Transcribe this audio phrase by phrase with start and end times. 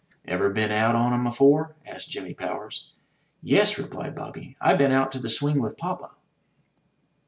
[0.25, 2.91] *'Ever been out on 'em afore?'' asked Jimmy Powers.
[3.43, 6.09] '*Yes," replied Bobby; "I been out to the swing with Papa."